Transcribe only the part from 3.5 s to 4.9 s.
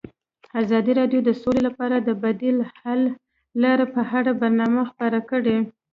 لارې په اړه برنامه